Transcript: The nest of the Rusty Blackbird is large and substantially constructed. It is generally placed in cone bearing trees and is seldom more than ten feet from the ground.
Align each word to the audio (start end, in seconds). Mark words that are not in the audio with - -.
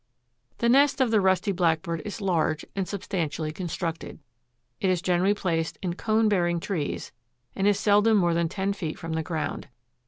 The 0.57 0.67
nest 0.67 0.99
of 0.99 1.11
the 1.11 1.21
Rusty 1.21 1.51
Blackbird 1.51 2.01
is 2.05 2.21
large 2.21 2.65
and 2.75 2.87
substantially 2.87 3.51
constructed. 3.51 4.17
It 4.79 4.89
is 4.89 4.99
generally 4.99 5.35
placed 5.35 5.77
in 5.83 5.93
cone 5.93 6.27
bearing 6.27 6.59
trees 6.59 7.11
and 7.55 7.67
is 7.67 7.79
seldom 7.79 8.17
more 8.17 8.33
than 8.33 8.49
ten 8.49 8.73
feet 8.73 8.97
from 8.97 9.13
the 9.13 9.21
ground. 9.21 9.67